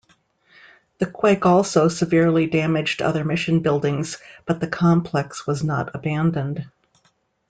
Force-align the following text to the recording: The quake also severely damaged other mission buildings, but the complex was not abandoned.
The 0.97 1.05
quake 1.05 1.45
also 1.45 1.87
severely 1.87 2.47
damaged 2.47 3.03
other 3.03 3.23
mission 3.23 3.59
buildings, 3.59 4.17
but 4.47 4.59
the 4.59 4.65
complex 4.67 5.45
was 5.45 5.63
not 5.63 5.93
abandoned. 5.93 6.67